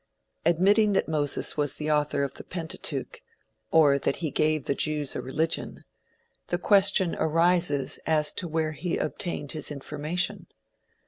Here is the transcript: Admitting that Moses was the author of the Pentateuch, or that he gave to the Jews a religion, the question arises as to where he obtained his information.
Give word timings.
Admitting 0.47 0.93
that 0.93 1.07
Moses 1.07 1.55
was 1.55 1.75
the 1.75 1.91
author 1.91 2.23
of 2.23 2.33
the 2.33 2.43
Pentateuch, 2.43 3.21
or 3.69 3.99
that 3.99 4.15
he 4.15 4.31
gave 4.31 4.61
to 4.61 4.67
the 4.69 4.73
Jews 4.73 5.15
a 5.15 5.21
religion, 5.21 5.83
the 6.47 6.57
question 6.57 7.15
arises 7.19 7.99
as 8.07 8.33
to 8.33 8.47
where 8.47 8.71
he 8.71 8.97
obtained 8.97 9.51
his 9.51 9.69
information. 9.69 10.47